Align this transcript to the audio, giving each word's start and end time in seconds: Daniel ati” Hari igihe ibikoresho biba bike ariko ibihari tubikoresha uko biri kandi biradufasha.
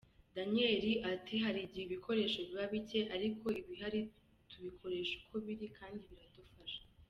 Daniel 0.35 0.83
ati” 1.13 1.33
Hari 1.43 1.59
igihe 1.63 1.83
ibikoresho 1.85 2.39
biba 2.47 2.65
bike 2.73 2.99
ariko 3.15 3.45
ibihari 3.61 4.01
tubikoresha 4.49 5.13
uko 5.21 5.35
biri 5.45 5.67
kandi 5.77 6.03
biradufasha. 6.11 6.81